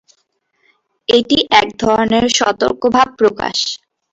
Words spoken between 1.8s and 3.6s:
ধরনের সতর্ক ভাব প্রকাশ।